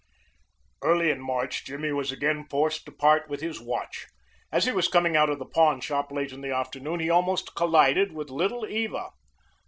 [0.81, 4.07] Early in March Jimmy was again forced to part with his watch.
[4.51, 7.53] As he was coming out of the pawn shop late in the afternoon he almost
[7.53, 9.09] collided with Little Eva.